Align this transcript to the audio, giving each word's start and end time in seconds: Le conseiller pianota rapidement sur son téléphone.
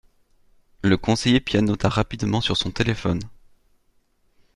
Le 0.81 0.97
conseiller 0.97 1.39
pianota 1.39 1.87
rapidement 1.87 2.41
sur 2.41 2.57
son 2.57 2.71
téléphone. 2.71 3.19